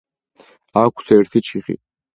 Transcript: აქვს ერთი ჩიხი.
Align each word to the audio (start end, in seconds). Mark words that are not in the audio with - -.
აქვს 0.83 1.15
ერთი 1.19 1.47
ჩიხი. 1.51 1.81